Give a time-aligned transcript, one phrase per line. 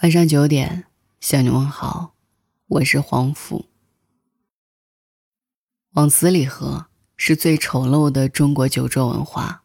[0.00, 0.84] 晚上九点，
[1.18, 2.14] 向你问好，
[2.68, 3.64] 我是黄甫。
[5.94, 6.86] 往死里喝
[7.16, 9.64] 是最丑陋的中国酒桌文化。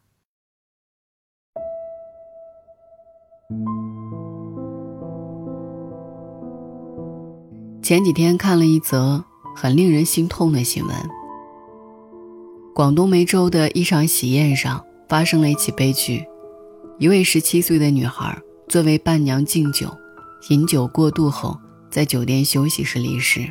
[7.80, 9.24] 前几天看了一则
[9.54, 10.96] 很令人心痛的新闻：
[12.74, 16.26] 广东梅州的一场喜宴上发生了一起悲剧，
[16.98, 18.36] 一位十七岁的女孩
[18.68, 19.96] 作为伴娘敬酒。
[20.48, 21.58] 饮酒过度后，
[21.90, 23.50] 在酒店休息时离世。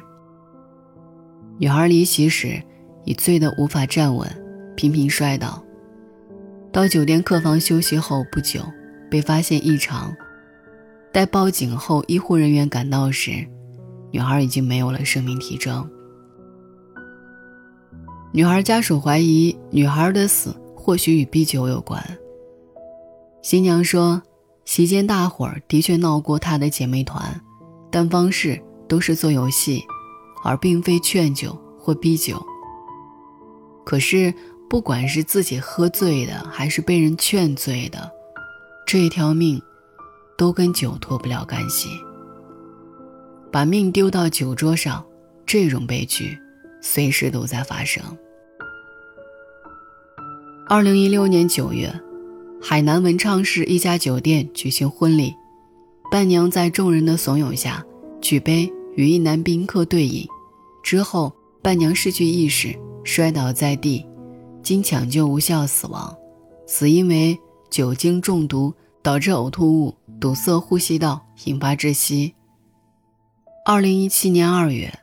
[1.58, 2.62] 女孩离席时
[3.04, 4.30] 已醉得无法站稳，
[4.76, 5.64] 频频摔倒。
[6.72, 8.62] 到酒店客房休息后不久，
[9.10, 10.14] 被发现异常。
[11.12, 13.44] 待报警后，医护人员赶到时，
[14.12, 15.90] 女孩已经没有了生命体征。
[18.32, 22.04] 女孩家属怀疑女孩的死或许与逼酒有关。
[23.42, 24.22] 新娘说。
[24.66, 27.42] 席间，大伙儿的确闹过她的姐妹团，
[27.92, 29.84] 但方式都是做游戏，
[30.44, 32.42] 而并非劝酒或逼酒。
[33.86, 34.34] 可是，
[34.70, 38.10] 不管是自己喝醉的，还是被人劝醉的，
[38.88, 39.62] 这一条命，
[40.38, 41.90] 都跟酒脱不了干系。
[43.52, 45.06] 把命丢到酒桌上，
[45.46, 46.38] 这种悲剧，
[46.82, 48.02] 随时都在发生。
[50.68, 51.94] 二零一六年九月。
[52.66, 55.36] 海南文昌市一家酒店举行婚礼，
[56.10, 57.86] 伴娘在众人的怂恿下
[58.22, 60.26] 举杯与一男宾客对饮，
[60.82, 64.06] 之后伴娘失去意识，摔倒在地，
[64.64, 66.16] 经抢救无效死亡，
[66.66, 67.38] 死因为
[67.70, 72.34] 酒精中毒导致呕吐物堵塞呼吸道，引发窒息。
[73.66, 75.00] 二零一七年二月，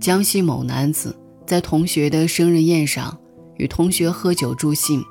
[0.00, 1.14] 江西某男子
[1.46, 3.18] 在同学的生日宴上
[3.58, 5.04] 与同学喝酒助兴，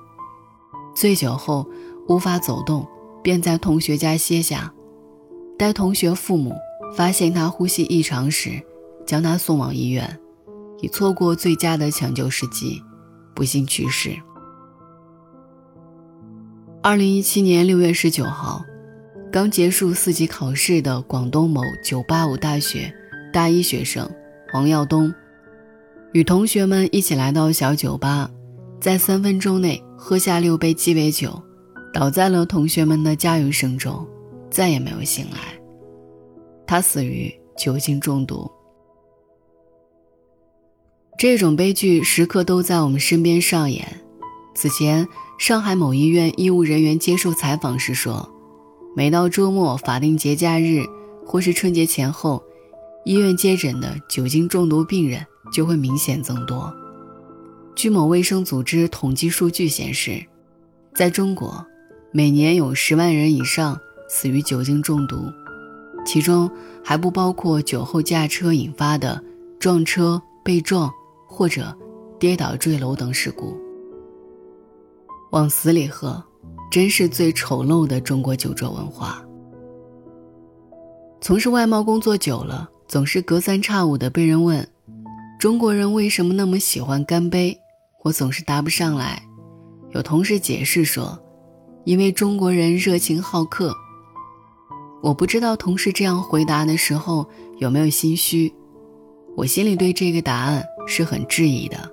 [0.96, 1.64] 醉酒后。
[2.12, 2.86] 无法走动，
[3.23, 4.73] 便在同学家歇下。
[5.58, 6.53] 待同学父母
[6.94, 8.62] 发现他呼吸异常时，
[9.06, 10.20] 将他送往医院，
[10.81, 12.84] 已错过最佳的抢救时机，
[13.34, 14.12] 不幸去世。
[16.81, 18.62] 二零一七年六月十九号，
[19.31, 22.94] 刚结束四级考试的广东某九八五大学
[23.31, 24.09] 大一学生
[24.52, 25.13] 黄耀东，
[26.12, 28.30] 与同学们一起来到小酒吧，
[28.81, 31.41] 在三分钟内喝下六杯鸡尾酒。
[31.94, 34.07] 倒在了同学们的加油声中，
[34.50, 35.59] 再也没有醒来。
[36.66, 38.50] 他死于酒精中毒。
[41.18, 43.85] 这种悲剧时刻都在我们身边上演。
[44.56, 45.07] 此前，
[45.38, 48.28] 上海某医院医务人员接受采访时说，
[48.96, 50.84] 每到周末、法定节假日
[51.25, 52.41] 或是春节前后，
[53.03, 56.74] 医院接诊的酒精中毒病人就会明显增多。
[57.75, 60.25] 据某卫生组织统计数据显示，
[60.96, 61.66] 在中国。
[62.14, 63.80] 每年有十万人以上
[64.10, 65.32] 死于酒精中毒，
[66.06, 66.52] 其中
[66.84, 69.24] 还不包括酒后驾车引发的
[69.58, 70.92] 撞车、被撞
[71.26, 71.74] 或者
[72.20, 73.58] 跌倒坠楼等事故。
[75.32, 76.22] 往死里喝，
[76.70, 79.24] 真是最丑陋的中国酒桌文化。
[81.22, 84.68] 从事外贸工作久了，总是隔三差五的被人问
[85.40, 87.58] ：“中国人为什么那么喜欢干杯？”
[88.04, 89.24] 我总是答不上来。
[89.92, 91.18] 有同事解释说。
[91.84, 93.75] 因为中国人热情好客，
[95.02, 97.28] 我不知道同事这样回答的时候
[97.58, 98.53] 有没有心虚，
[99.36, 101.92] 我心里对这个答案是很质疑的。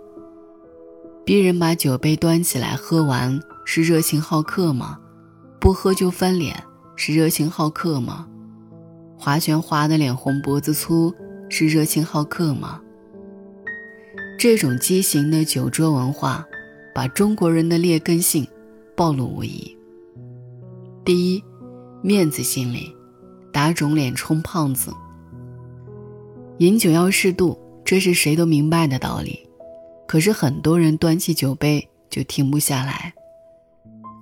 [1.24, 4.98] 逼人把酒杯端起来喝完是热情好客吗？
[5.60, 6.62] 不喝就翻脸
[6.94, 8.26] 是热情好客吗？
[9.16, 11.14] 划拳划得脸红脖子粗
[11.48, 12.80] 是热情好客吗？
[14.38, 16.46] 这种畸形的酒桌文化，
[16.94, 18.46] 把中国人的劣根性
[18.94, 19.77] 暴露无遗。
[21.08, 21.42] 第一，
[22.02, 22.94] 面子心理，
[23.50, 24.92] 打肿脸充胖子。
[26.58, 29.48] 饮酒要适度，这是谁都明白的道理。
[30.06, 33.14] 可是很多人端起酒杯就停不下来。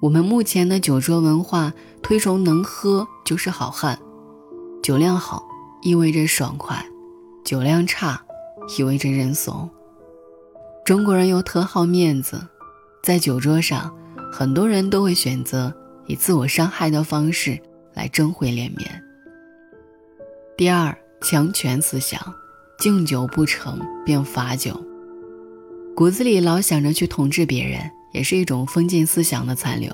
[0.01, 1.75] 我们目前的酒桌文化
[2.05, 3.99] 推崇能喝就是好汉，
[4.81, 5.43] 酒量好
[5.83, 6.87] 意味着爽快，
[7.45, 8.25] 酒量差
[8.79, 9.69] 意味着认怂。
[10.85, 12.47] 中国人又特好面子，
[13.03, 13.93] 在酒桌上，
[14.33, 15.75] 很多人都会选择。
[16.07, 17.59] 以自我伤害的方式
[17.95, 19.03] 来争回脸面。
[20.57, 22.21] 第二，强权思想，
[22.79, 24.81] 敬酒不成便罚酒，
[25.95, 27.81] 骨子里老想着去统治别人，
[28.13, 29.91] 也是一种封建思想的残留。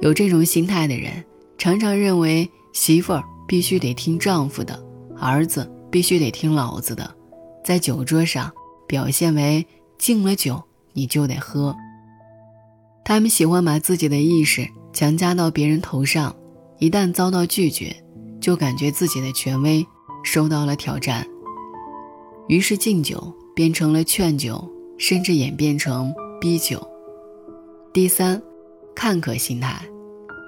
[0.00, 1.24] 有这种心态的人，
[1.56, 4.80] 常常认为媳妇儿必须得听丈夫的，
[5.18, 7.14] 儿子必须得听老子的，
[7.64, 8.52] 在酒桌上
[8.86, 9.66] 表现为
[9.96, 11.74] 敬了酒你就得喝。
[13.04, 16.34] 他们喜欢把自己的意识强加到别人头上，
[16.78, 17.94] 一旦遭到拒绝，
[18.40, 19.86] 就感觉自己的权威
[20.24, 21.26] 受到了挑战，
[22.48, 24.66] 于是敬酒变成了劝酒，
[24.96, 26.82] 甚至演变成逼酒。
[27.92, 28.40] 第三，
[28.94, 29.86] 看客心态，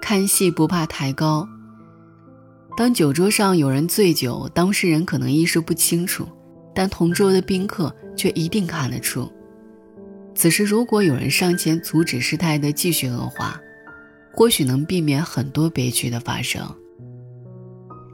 [0.00, 1.46] 看戏不怕抬高。
[2.74, 6.26] 当酒桌上有人醉酒，当事人可能意识不清楚，
[6.74, 9.30] 但同桌的宾客却一定看得出。
[10.36, 13.58] 此时，如果有人上前阻止事态的继续恶化，
[14.34, 16.62] 或许能避免很多悲剧的发生。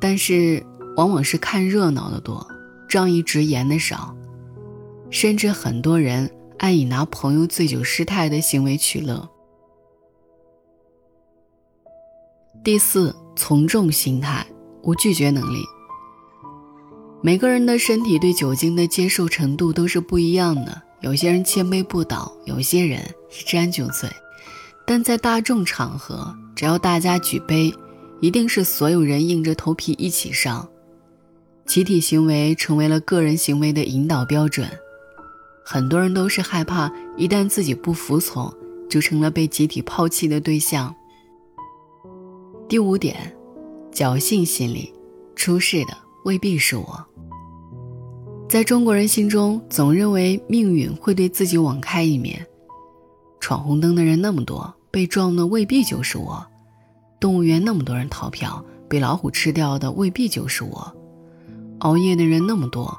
[0.01, 0.65] 但是，
[0.97, 2.47] 往往是看热闹的多，
[2.89, 4.17] 仗义直言的少，
[5.11, 9.29] 甚至很多人爱以拿朋友醉酒失态的行为取乐。
[12.63, 14.47] 第四，从众心态，
[14.85, 15.65] 无拒绝能力。
[17.21, 20.83] 每个人的身体对酒精的接受程度都是不一样的。
[21.03, 23.01] 有些人千杯不倒，有些人
[23.31, 24.09] 一沾就醉。
[24.87, 27.73] 但在大众场合，只要大家举杯，
[28.21, 30.69] 一定是所有人硬着头皮一起上。
[31.67, 34.69] 集体行为成为了个人行为的引导标准。
[35.65, 38.53] 很多人都是害怕，一旦自己不服从，
[38.89, 40.95] 就成了被集体抛弃的对象。
[42.69, 43.37] 第五点，
[43.93, 44.93] 侥幸心理，
[45.37, 47.07] 出事的未必是我。
[48.53, 52.47] 在中国人心中，总认为命运会对自己网开一面。
[53.41, 56.47] 闯红灯的人那么多，被撞的未必就是我；
[57.19, 60.93] 动物园那么多人逃票，被老虎吃掉的未必就是我；
[61.79, 62.95] 熬夜的人那么多，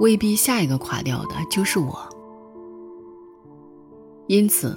[0.00, 1.96] 未必下一个垮掉的就是我。
[4.26, 4.76] 因此，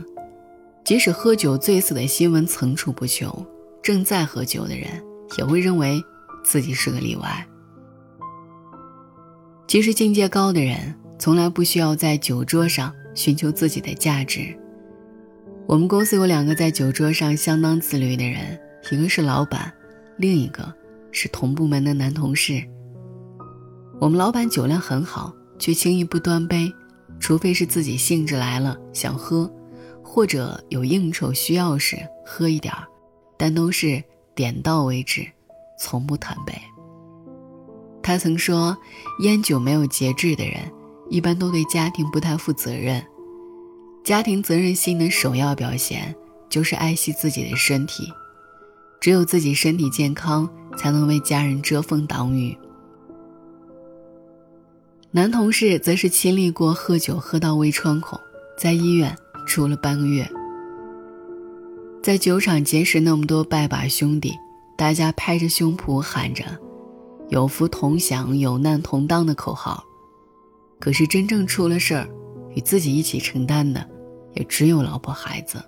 [0.86, 3.44] 即使喝酒醉死的新闻层出不穷，
[3.82, 4.88] 正在喝酒的人
[5.40, 6.00] 也会认为
[6.44, 7.48] 自己是个例外。
[9.72, 14.54] 其实境界高的人，从来不需要在酒桌上寻求自己的价值。
[15.66, 18.60] 我们公司有两个在酒桌上相当自律的人，
[18.92, 19.72] 一个是老板，
[20.18, 20.70] 另一个
[21.14, 22.62] 是同部门的男同事。
[24.02, 26.70] 我们老板酒量很好，却轻易不端杯，
[27.18, 29.50] 除非是自己兴致来了想喝，
[30.04, 31.96] 或者有应酬需要时
[32.26, 32.86] 喝一点儿，
[33.38, 34.04] 但都是
[34.36, 35.26] 点到为止，
[35.80, 36.54] 从不贪杯。
[38.04, 38.76] 他曾说
[39.22, 40.60] ：“烟酒没有节制的人，
[41.10, 43.04] 一般都对家庭不太负责任。
[44.04, 46.16] 家庭责任心的首要表现，
[46.50, 48.12] 就是爱惜自己的身体。
[49.00, 52.58] 只有自己身体健康，才能为家人遮风挡雨。”
[55.12, 58.20] 男同事则是亲历过喝酒喝到胃穿孔，
[58.58, 59.16] 在医院
[59.46, 60.28] 住了半个月。
[62.02, 64.34] 在酒场结识那么多拜把兄弟，
[64.76, 66.44] 大家拍着胸脯喊着。
[67.32, 69.82] 有福同享，有难同当的口号，
[70.82, 72.06] 可是真正出了事儿，
[72.54, 73.90] 与自己一起承担的，
[74.34, 75.64] 也只有老婆孩子。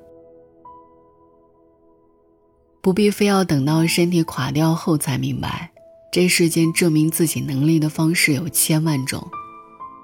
[2.82, 5.72] 不必非要等到身体垮掉后才明白，
[6.12, 9.26] 这世间证明自己能力的方式有千万种，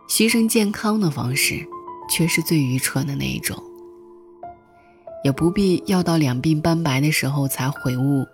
[0.08, 1.68] 牺牲健康的方式，
[2.10, 3.62] 却是最愚蠢的那一种。
[5.26, 8.26] 也不必要到两鬓斑白的时候才悔悟。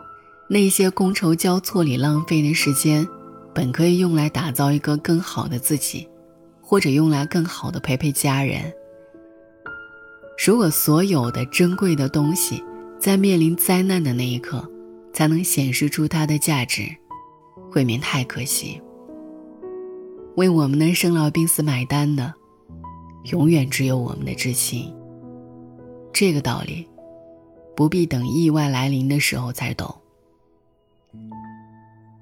[0.48, 3.07] 那些觥筹交错里浪费的时间，
[3.56, 6.07] 本可以用来打造一个更好的自己，
[6.62, 8.62] 或者用来更好的陪陪家人。
[10.46, 12.62] 如果所有的珍贵的东西，
[13.00, 14.69] 在面临灾难的那一刻，
[15.13, 16.84] 才能显示出它的价值，
[17.74, 18.81] 未免太可惜。
[20.35, 22.33] 为我们的生老病死买单的，
[23.31, 24.94] 永远只有我们的至亲。
[26.12, 26.85] 这个道理，
[27.74, 29.95] 不必等意外来临的时候才懂。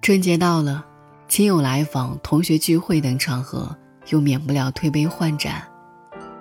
[0.03, 0.85] 春节到了，
[1.27, 3.75] 亲友来访、同学聚会等场合，
[4.09, 5.63] 又免不了推杯换盏。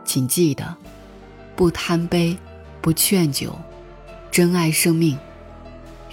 [0.05, 0.77] 请记得，
[1.57, 2.37] 不贪杯，
[2.83, 3.57] 不劝酒，
[4.31, 5.17] 珍爱生命，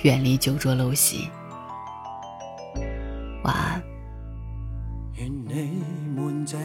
[0.04, 1.28] 远离酒桌陋习。
[3.44, 3.84] 晚安。
[5.16, 5.84] 愿你
[6.16, 6.58] 们这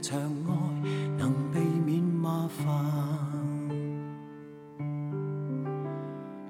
[0.00, 0.88] 场爱
[1.18, 2.66] 能避免麻烦，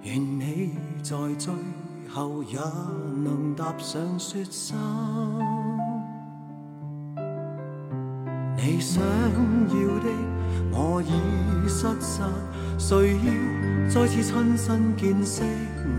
[0.03, 1.53] 愿你在最。
[2.19, 2.59] 后也
[3.23, 4.77] 能踏上雪山，
[8.57, 10.11] 你想要的
[10.73, 12.29] 我已失散，
[12.77, 15.45] 谁要再次亲身见识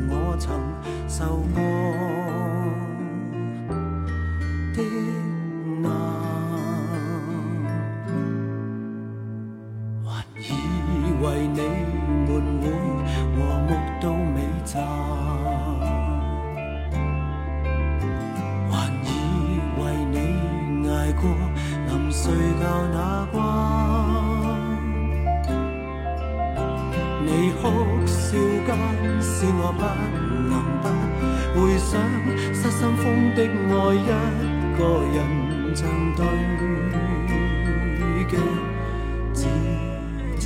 [0.10, 0.60] 我曾
[1.08, 1.62] 受过
[27.52, 28.70] 哭笑间
[29.22, 29.84] 使我不
[30.50, 30.86] 能不
[31.56, 32.00] 回想
[32.54, 33.38] 失心疯的
[33.70, 33.98] 我一
[34.78, 34.82] 个
[35.14, 35.18] 人
[35.76, 35.80] 曾
[36.16, 36.24] 对
[38.30, 38.40] 镜
[39.34, 39.46] 自
[40.38, 40.46] 残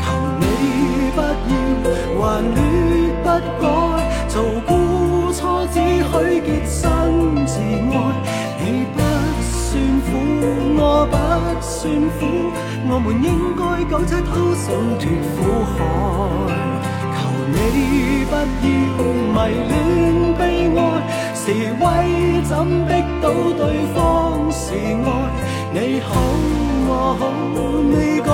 [0.00, 0.04] 求
[0.40, 0.42] 你
[1.14, 1.52] 不要
[2.18, 2.20] 顽
[2.54, 2.58] 劣
[3.22, 3.26] 不
[3.60, 3.64] 改
[4.28, 4.34] 做
[4.66, 4.70] 孤
[5.32, 6.80] 雏只许结新
[7.46, 7.91] 前
[11.82, 12.22] 算苦，
[12.86, 13.26] 我们应
[13.58, 13.60] 该
[13.90, 14.70] 九七偷生
[15.00, 15.02] 脱
[15.34, 15.74] 苦海。
[17.18, 17.20] 求
[17.50, 18.70] 你不要
[19.34, 19.36] 迷
[19.66, 19.72] 恋
[20.38, 20.40] 悲
[20.78, 20.80] 哀，
[21.34, 21.42] 是
[21.82, 21.84] 为
[22.44, 22.54] 怎
[22.86, 22.88] 逼
[23.20, 23.26] 到
[23.58, 23.60] 对
[23.92, 23.98] 方
[24.52, 25.10] 是爱？
[25.74, 26.06] 你好
[26.86, 27.20] 我好，
[27.82, 28.30] 你改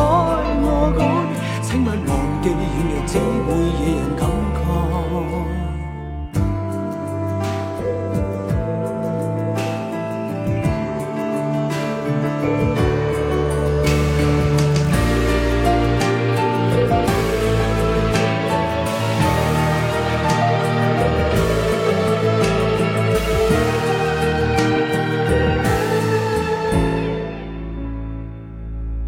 [0.61, 1.00] 我改，
[1.62, 2.12] 请勿忘
[2.43, 4.28] 记软弱只会惹人感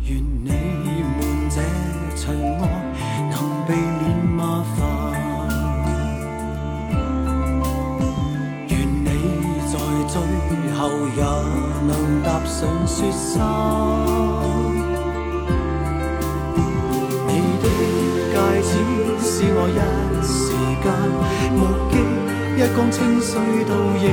[0.07, 1.19] 愿你们
[1.50, 1.57] 这
[2.16, 2.62] 场爱
[3.30, 3.33] 能
[3.66, 4.02] 避免
[4.37, 4.78] 麻烦，
[8.69, 8.73] 愿
[9.04, 9.07] 你
[9.71, 9.75] 在
[10.09, 10.14] 最
[10.75, 10.78] 后
[11.16, 11.21] 也
[11.87, 11.90] 能
[12.25, 13.30] 踏上雪山。
[17.26, 17.30] 你
[17.62, 17.64] 的
[18.33, 18.73] 戒指
[19.21, 19.78] 是我一
[20.25, 20.33] 时
[20.83, 20.87] 间
[21.54, 21.59] 目
[21.90, 21.95] 击，
[22.57, 23.28] 一江清水
[23.69, 23.71] 倒
[24.02, 24.04] 影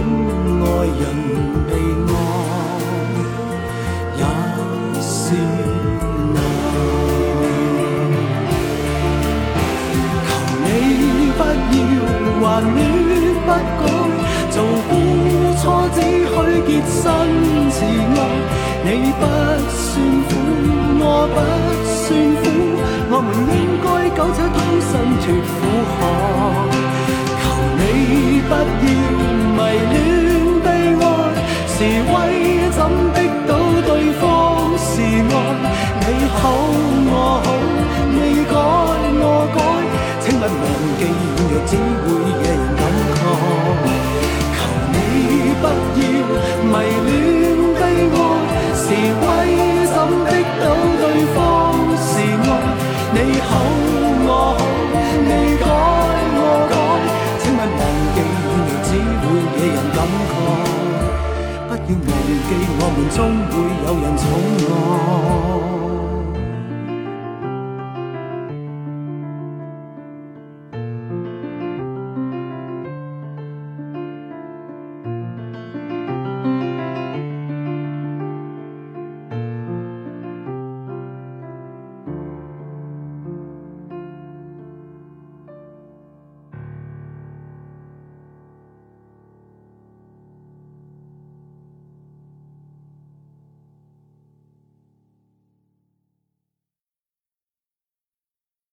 [0.62, 0.66] 爱
[1.00, 1.02] 人
[16.78, 17.04] 潔身
[17.72, 18.20] 自愛。
[18.86, 19.24] 你不
[19.68, 19.92] 算
[20.28, 20.30] 苦，
[21.02, 21.04] 我
[21.34, 21.38] 不
[22.06, 22.08] 算
[22.38, 22.44] 苦，
[23.10, 24.58] 我們應該苟且偷
[24.88, 24.92] 生
[25.22, 25.47] 脱苦海。